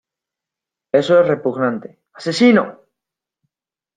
Eso 0.91 1.19
es 1.19 1.27
repugnante.¡ 1.27 1.99
Asesino! 2.19 2.63